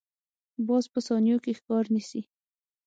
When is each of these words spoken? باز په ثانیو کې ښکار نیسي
باز 0.67 0.85
په 0.93 0.99
ثانیو 1.07 1.37
کې 1.43 1.57
ښکار 1.59 1.85
نیسي 1.93 2.21